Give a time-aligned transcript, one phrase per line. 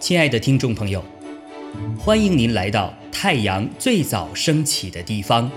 [0.00, 1.04] 亲爱的听众朋友，
[1.96, 5.48] 欢迎您来到太阳最早升起的地方，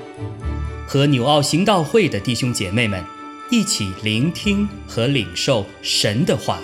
[0.87, 3.03] 和纽奥行道会的弟兄姐妹们
[3.49, 6.59] 一起聆听和领受神的话。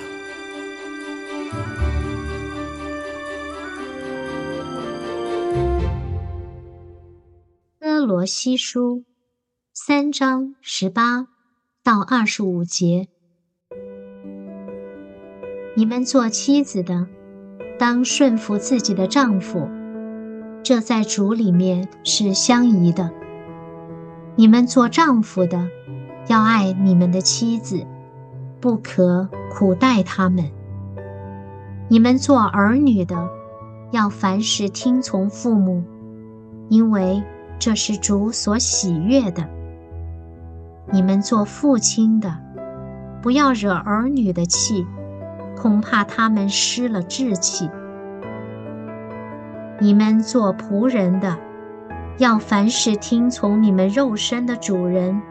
[7.79, 9.05] 哥罗西书
[9.73, 11.27] 三章十八
[11.83, 13.07] 到二十五节，
[15.79, 17.07] 你们做妻子的。
[17.79, 19.69] 当顺服自己的丈夫，
[20.61, 23.09] 这在主里面是相宜的。
[24.35, 25.69] 你们做丈夫的，
[26.27, 27.87] 要爱你们的妻子，
[28.59, 30.51] 不可苦待他们。
[31.87, 33.29] 你们做儿女的，
[33.91, 35.81] 要凡事听从父母，
[36.67, 37.23] 因为
[37.57, 39.47] 这是主所喜悦的。
[40.91, 42.37] 你们做父亲的，
[43.21, 44.85] 不要惹儿女的气。
[45.59, 47.69] 恐怕他们失了志气。
[49.77, 51.37] 你们做仆人的，
[52.17, 55.21] 要凡事听从你们肉身的主人，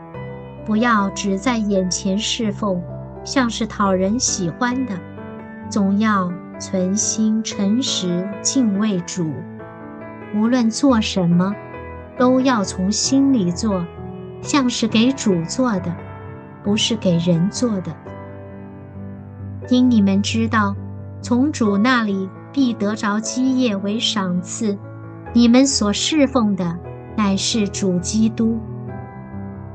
[0.66, 2.83] 不要只在眼前侍奉，
[3.25, 4.92] 像是讨人喜欢的，
[5.70, 9.33] 总要存心诚实敬畏主。
[10.34, 11.55] 无论做什么，
[12.19, 13.83] 都要从心里做，
[14.42, 15.94] 像是给主做的，
[16.62, 17.97] 不是给人做的。
[19.69, 20.74] 因你们知道，
[21.20, 24.78] 从主那里必得着基业为赏赐，
[25.34, 26.78] 你们所侍奉的
[27.16, 28.58] 乃是主基督。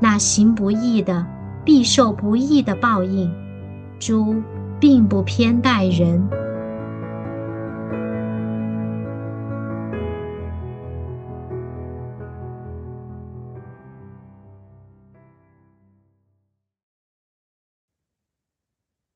[0.00, 1.24] 那行不义的
[1.64, 3.32] 必受不义的报应。
[4.00, 4.42] 主
[4.80, 6.28] 并不偏待人。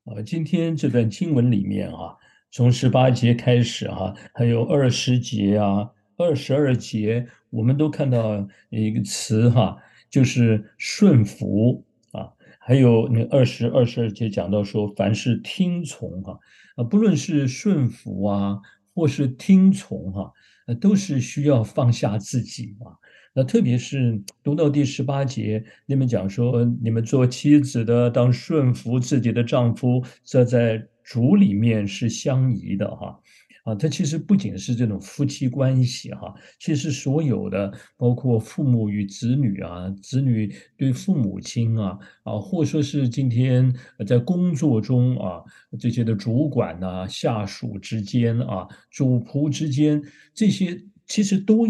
[0.09, 2.17] 啊今天这段经文里面啊，
[2.49, 9.77] 从十八节开始哈，还有二十节啊，二十二节，我们都看到一个词哈，
[10.09, 16.39] 就是顺服啊，还有那二十二十二节讲到说，凡是听从哈，
[16.75, 18.59] 啊，不论是顺服啊，
[18.95, 20.33] 或是听从哈，
[20.81, 22.97] 都是需要放下自己啊。
[23.35, 33.19] 那特别是读到第十八节，你们讲说，你们做妻子的当顺服自己的丈夫，这在主里面是相宜的哈。
[33.65, 43.71] 啊，它其实不仅是这种夫妻关系哈，其实所有的包括父母与子女啊，子女对父母亲啊，啊，或说是今天
[44.07, 45.43] 在工作中啊，
[45.77, 50.01] 这些的主管呐、下属之间啊、主仆之间，
[50.33, 51.67] 这些其实都。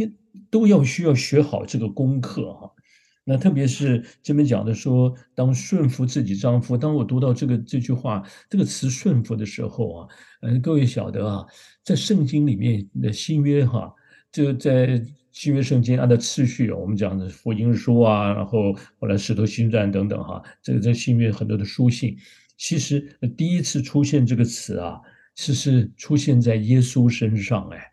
[0.50, 2.72] 都要需要学好这个功课哈，
[3.24, 10.08] 那特别是这边讲的说，当顺服自己丈夫，当我读到这个这句话这个词顺服的时候啊，
[10.42, 11.46] 嗯，各位晓得啊，
[11.84, 13.94] 在圣经里面的新约哈，
[14.32, 22.18] 就在新约圣经按照次序，我们讲的福音书啊，然后后来使徒行传等等哈，这个在新约很多的书信，
[22.58, 23.00] 其实
[23.38, 25.00] 第一次出现这个词啊，
[25.36, 27.92] 是是出现在耶稣身上哎。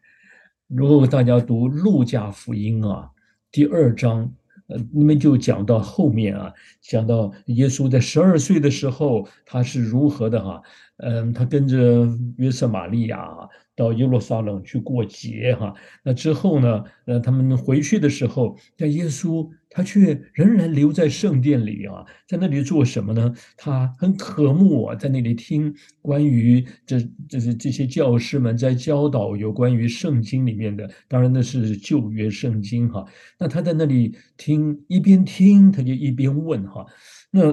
[0.69, 3.09] 如果大家读路加福音啊，
[3.53, 4.33] 第二章，
[4.67, 10.61] 呃，你们就讲到后面啊，讲到耶稣在十二岁的时候，他是如何的哈，
[10.99, 13.49] 嗯，他跟着约瑟玛利亚啊。
[13.77, 16.83] 到耶路撒冷去过节哈，那之后呢？
[17.05, 23.33] 呃，他们回去的时候，但耶稣他却仍然留在圣殿里啊，在那里做什么呢？
[23.57, 26.99] 他很渴慕啊，在那里听关于这
[27.29, 33.05] 这些这些教师们在教导有关于圣经里面的，当然那是旧约圣经哈。
[33.39, 36.85] 那他在那里听，一边听他就一边问哈。
[37.31, 37.53] 那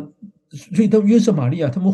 [0.49, 1.93] 所以当约瑟玛利亚他们。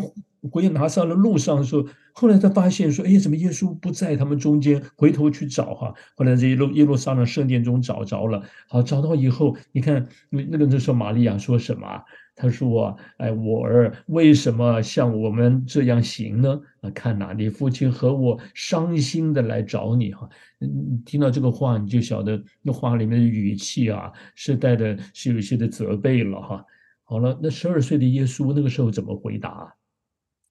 [0.50, 8.42] 回拿上了路上的时候，后来他发现说：“哎，怎么耶稣不在他们中间？”回头去找哈，后来在一路耶路撒冷圣殿中找着了。
[8.68, 11.86] 好，找到以后，你看那那个那时候玛利亚说什么？
[12.36, 16.58] 他说：“哎，我儿为什么像我们这样行呢？
[16.80, 20.26] 啊，看呐，你父亲和我伤心的来找你哈。
[21.04, 26.64] 听到这个话，你就晓得那话里面的语气啊，是带的是有一些的责备了哈。
[27.04, 29.70] 好了，那十二岁的耶稣那个时候怎么回答？”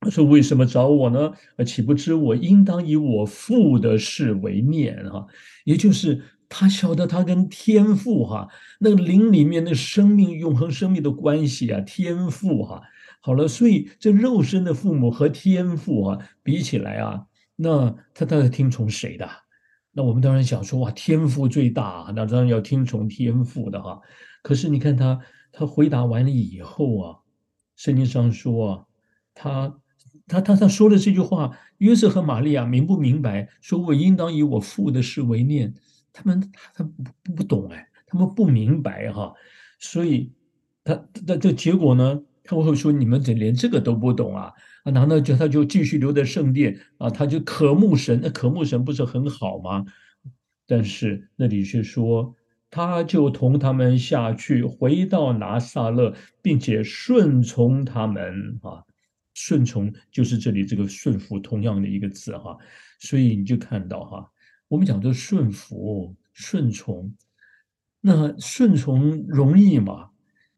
[0.02, 1.34] 他说：“为什么找我呢？
[1.66, 5.28] 岂不知我应当以我父的事为念哈？
[5.66, 8.48] 也就是他晓得他跟天父哈，
[8.80, 12.82] 那个灵里面的生命、永恒生命的关系啊，天父哈。
[13.20, 17.26] 好了，所以这肉身的父母和天父啊比起来啊，
[17.58, 19.30] 那他他是听从谁的？
[19.92, 24.00] 那我们当然想说哇，天父最大，那当然要听从天父的哈。
[24.44, 25.20] 可是你看他，
[25.52, 27.18] 他回答完了以后啊，
[27.76, 28.86] 圣经上说啊。”
[29.42, 29.74] 他
[30.30, 33.50] 他他他说的这句话，约瑟和玛利亚明不明白？
[33.60, 35.74] 说我应当以我父的事为念，
[36.14, 36.40] 他们
[36.74, 39.34] 他不不懂哎，他们不明白哈，
[39.80, 40.32] 所以
[40.84, 42.22] 他那这结果呢？
[42.44, 44.54] 他会说你们怎连这个都不懂啊？
[44.84, 47.10] 啊，难道就他就继续留在圣殿啊？
[47.10, 49.86] 他就渴慕神，那渴慕神不是很好吗？
[50.66, 52.36] 但是那里却说。
[52.72, 58.86] 他就同他们下去，回到拿撒勒，并且顺从他们啊。
[59.40, 62.58] 顺从就是这里这个顺服同样的一个字哈。
[63.00, 64.30] 所以你就看到哈，
[64.68, 67.14] 我们讲的顺服、顺从，
[68.02, 70.10] 那顺从容易吗？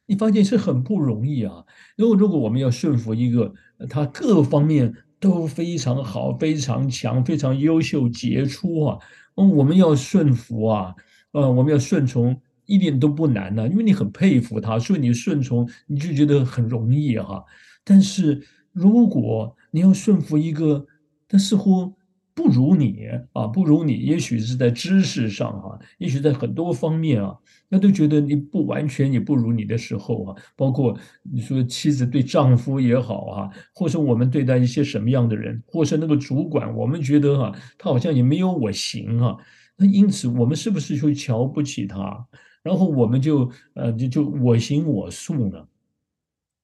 [0.08, 1.64] 你发现是很不容易啊。
[1.96, 3.54] 如果如果我们要顺服一个
[3.88, 8.98] 他各方面都非常好、非常强、非常优秀杰出啊，
[9.36, 10.96] 嗯，我们要顺服啊。
[11.34, 17.46] 呃，我们要顺从一点都不难呢，因为你很佩服他，所以你顺从你就觉得很容易哈。
[17.84, 20.86] 但是如果你要顺服一个，
[21.28, 21.94] 他似乎
[22.34, 27.36] 不如你啊，不如你，也许是在知识上哈，也许在很多方面啊，
[27.68, 39.36] 那都觉得你不完全也不如你的时候啊，包括你说妻子对丈夫也好啊，或是我们对待一些什么样的人，或是那个主管，我们觉得哈，他好像也没有我行啊。
[39.76, 42.26] 那因此，我们是不是就瞧不起他？
[42.64, 45.58] 然后我们就呃，就就我行我素呢？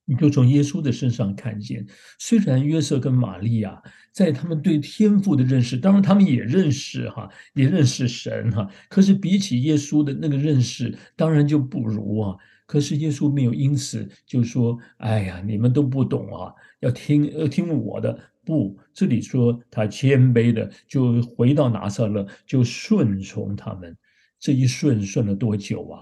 [0.08, 1.86] 你就从耶稣的身上看见，
[2.18, 8.66] 虽然约瑟跟玛利亚在他们对天赋的认识，当然他们也认识哈，也认识神哈。
[8.88, 12.36] 可是比起耶稣的那个认识，当然就不如啊。
[12.64, 23.94] 可是耶稣没有因此就说：“哎呀，你们都不懂啊，要听要听我的。”不，这里说他谦卑的就回到拿撒勒，就顺从他们。
[24.40, 26.00] 这一顺顺了多久啊？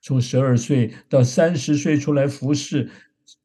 [0.00, 2.88] 从十二岁到三十岁出来服侍，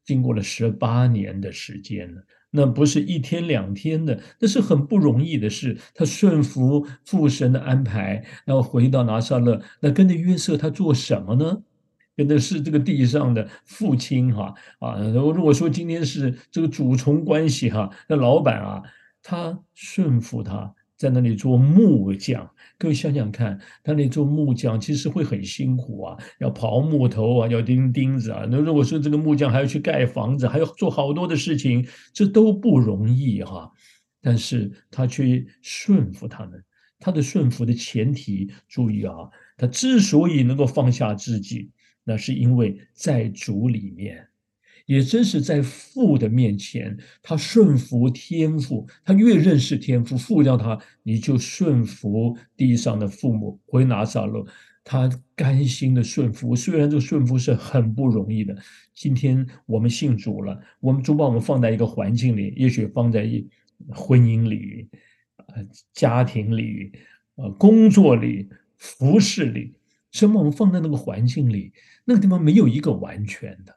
[0.06, 2.22] 经过了十八年的时间了。
[2.52, 5.78] 那不是一天两天的，那是很不容易的事。
[5.96, 11.64] 他顺服父神的安排，然后回到拿撒勒，那跟着约瑟他做什么呢？
[12.14, 18.84] 跟的是这个地上的父亲哈啊，如果说今天是这个主从关系哈，那老板啊，
[19.24, 28.46] 他顺服他在那里做木匠，各位想想看，他那做木匠其实会很辛苦啊，要刨木头啊，要钉钉子啊。
[28.48, 31.84] 那如果说这个木匠还要去盖房子，还要做好多的事情，
[32.14, 33.72] 这都不容易哈。
[34.22, 36.64] 但是他却顺服他们，
[37.00, 39.16] 他的顺服的前提，注意啊，
[39.58, 41.72] 他之所以能够放下自己。
[42.04, 44.28] 那是因为在主里面，
[44.92, 53.58] 也真是在父的面前，他顺服天父，他越认识天父，父叫他，你就顺服地上的父母。
[53.66, 54.46] 回拿撒勒，
[54.84, 58.54] 他甘心的顺服，虽然这个顺服是很不容易的。
[58.94, 63.48] 今天我们信主了，我们主把我们放在一个环境里，也许放在一
[63.96, 64.90] 婚姻里、
[65.38, 66.92] 呃家庭里、
[67.36, 69.74] 呃工作里、服饰里，
[70.12, 71.72] 什么我们放在那个环境里。
[72.04, 73.74] 那个地方没有一个完全的，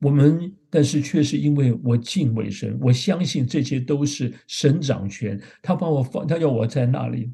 [0.00, 7.30] 我们但是却是因为我敬畏神，我相信这些都是神掌权，他把我放，他要我在那里，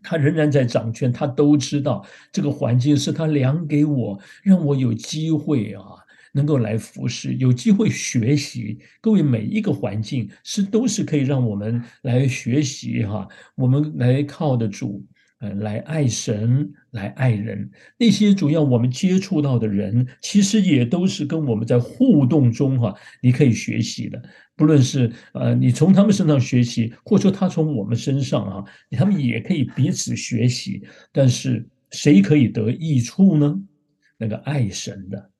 [0.00, 5.82] 他仍然在掌权，他都知道这个环境是他量给我，让我有机会啊，
[6.32, 8.78] 能够来服侍，有机会学习。
[9.00, 13.26] 各位每一个环境是都是可以让我们来学习哈，
[13.56, 15.04] 我们来靠得住。
[15.54, 24.22] 来爱神，来爱人，那些主要我们接触到的人，其实也都是跟我们在互动中哈，你可以学习的。
[24.56, 30.82] 不论是呃，你从他们身上学习，或者说他从我们身上啊，他们也可以彼此学习。
[31.12, 33.60] 但是谁可以得益处呢？
[34.16, 35.30] 那个爱神的，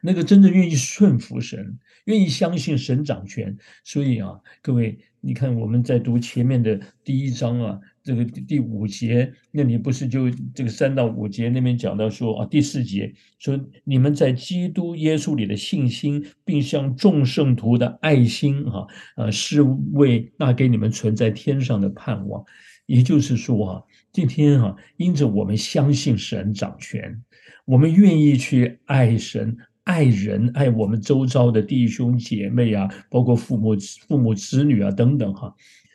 [0.00, 3.56] 那个真正愿意顺服神，愿意相信神掌权。
[3.84, 4.30] 所以啊，
[4.62, 7.78] 各位，你看我们在读前面的第一章啊。
[8.04, 22.44] 这个第五节，那你不是就这个三到五节那边讲到说啊，第四节说你们在基督耶稣里的信心，并向众圣徒的爱心啊，呃，是为那给你们存在天上的盼望。
[22.86, 23.82] 也就是说啊，
[24.12, 27.22] 今天啊，因着我们相信神掌权，
[27.64, 33.76] 我们愿意去爱神、爱人、爱我们周遭的弟兄姐妹啊，包括父母、
[34.08, 35.54] 父母子女啊等等哈，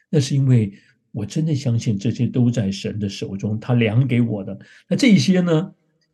[0.09, 0.71] 那是因为。
[1.17, 4.59] 我真的相信这些都在神的手中，他量给我的。
[4.87, 5.71] 那这些呢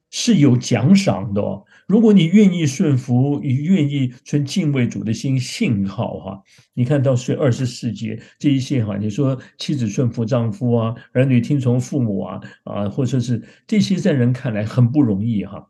[0.10, 1.42] 是有奖赏的。
[1.88, 6.42] 如果你愿意顺服，你愿意存敬畏主的心，信号哈。
[6.74, 15.68] 你看到是二十四节这一些哈，你说妻子顺服丈夫啊，儿女听从父母啊啊，或者是这些在人看来很不容易哈。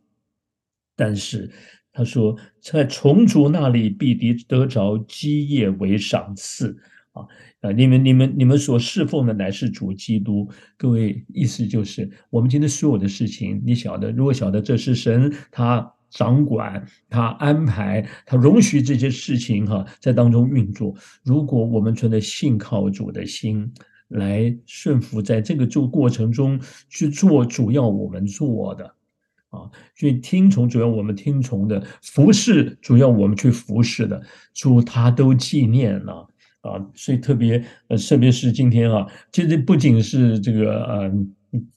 [0.95, 1.49] 但是
[1.91, 6.77] 他说，在虫族那里必得得着基业为赏赐
[7.13, 7.25] 啊
[7.61, 7.71] 啊！
[7.71, 10.49] 你们你们你们所侍奉的乃是主基督。
[10.77, 20.93] 各位，意思就是我们今天所有的事情，你晓得，如果晓得这是神他掌管、他安排、他容许这些事情哈在当中运作。
[21.23, 23.73] 如果我们存着信靠主的心。
[24.09, 28.85] 来顺服，在这个做过程中去做主要我们做的，
[29.49, 34.21] 啊，去听从主要我们听从的，服侍主要我们去服侍的，
[34.53, 36.27] 主他都纪念了
[36.63, 41.11] 啊，所以特别呃，特别是今天啊，其实不仅是这个呃。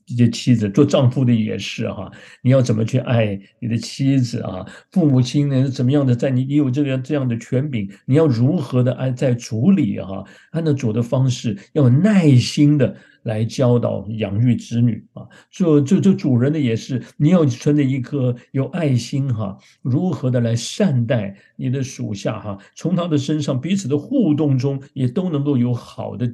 [0.06, 2.10] 这些妻子做丈夫的也是哈，
[2.42, 4.64] 你要怎么去爱你的妻子啊？
[4.90, 15.26] 父母亲呢怎么样的在你你有这个这样的权柄，你要如何的按在主里哈，按照主的方式，要耐心的来教导养育子女啊。
[15.50, 26.32] 做做做主人的也是，你要存着一颗有爱心哈，如何的来善待你的属下哈，从他的身上彼此的互动中也都能够有好的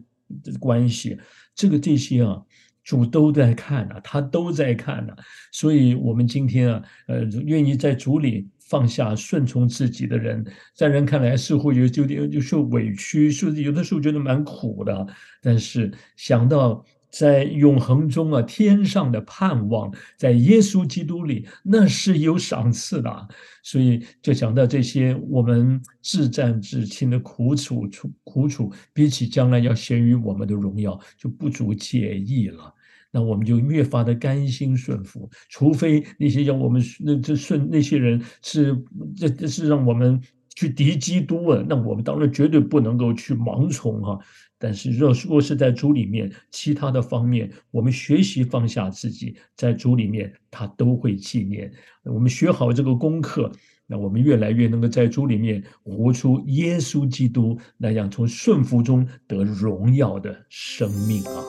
[0.61, 1.19] 关系。
[1.57, 2.41] 这个这些啊。
[2.85, 5.15] 主都在看呢，他都在看呢，
[5.53, 15.07] 所以，我们今天啊，呃，愿意在主里放下顺从自己的人，在人看来似乎有有点就受委屈，甚至有的时候觉得蛮苦的，
[15.41, 23.29] 但是想到在永恒中啊，天上的盼望，在耶稣基督里，那是有赏赐的，
[23.63, 32.75] 所以就想到这些我们自战自亲的苦楚楚苦楚，比起将来要显于我们的荣耀，就不足介意了。
[33.11, 38.75] 那我们就越发的甘心顺服，除非那些让我们那这顺那些人是
[39.15, 40.19] 这这是让我们
[40.55, 44.19] 去敌基督啊，那我们当然绝对不能够去盲从哈。
[44.63, 51.69] 但是若若是在主里面，其他的方面，我们学习放下自己，在主里面他都会纪念。
[52.05, 53.51] 我们学好这个功课，
[53.89, 61.43] 那我们越来越能够在主里面活出耶稣基督那样从顺服中得荣耀的生命啊。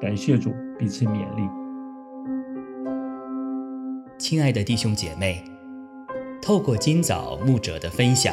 [0.00, 1.42] 感谢主，彼此勉励。
[4.20, 5.42] 亲爱的弟兄姐妹，
[6.40, 8.32] 透过今早牧者的分享，